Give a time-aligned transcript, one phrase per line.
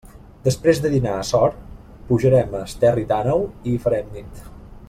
[0.45, 1.59] Després de dinar a Sort,
[2.09, 4.47] pujarem a Esterri d'Àneu, i hi farem nit.